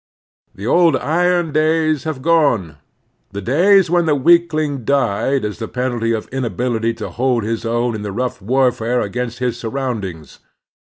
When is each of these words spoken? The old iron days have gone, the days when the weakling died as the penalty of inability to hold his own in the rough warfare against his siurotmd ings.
The 0.55 0.65
old 0.65 0.95
iron 0.95 1.51
days 1.51 2.05
have 2.05 2.23
gone, 2.23 2.77
the 3.33 3.39
days 3.43 3.87
when 3.87 4.07
the 4.07 4.15
weakling 4.15 4.83
died 4.83 5.45
as 5.45 5.59
the 5.59 5.67
penalty 5.67 6.11
of 6.11 6.27
inability 6.29 6.95
to 6.95 7.11
hold 7.11 7.43
his 7.43 7.65
own 7.67 7.93
in 7.93 8.01
the 8.01 8.11
rough 8.11 8.41
warfare 8.41 9.01
against 9.01 9.37
his 9.37 9.61
siurotmd 9.61 10.03
ings. 10.05 10.39